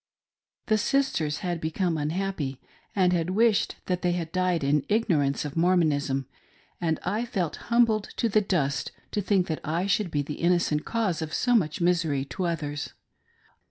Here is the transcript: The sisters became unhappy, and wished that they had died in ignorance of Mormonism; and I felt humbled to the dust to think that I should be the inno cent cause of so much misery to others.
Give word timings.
The 0.65 0.79
sisters 0.79 1.41
became 1.59 1.95
unhappy, 1.95 2.59
and 2.95 3.29
wished 3.29 3.75
that 3.85 4.01
they 4.01 4.13
had 4.13 4.31
died 4.31 4.63
in 4.63 4.83
ignorance 4.89 5.45
of 5.45 5.55
Mormonism; 5.55 6.25
and 6.81 6.99
I 7.05 7.23
felt 7.23 7.57
humbled 7.69 8.05
to 8.17 8.27
the 8.27 8.41
dust 8.41 8.91
to 9.11 9.21
think 9.21 9.45
that 9.45 9.61
I 9.63 9.85
should 9.85 10.09
be 10.09 10.23
the 10.23 10.39
inno 10.41 10.59
cent 10.59 10.85
cause 10.85 11.21
of 11.21 11.35
so 11.35 11.53
much 11.53 11.81
misery 11.81 12.25
to 12.25 12.45
others. 12.45 12.93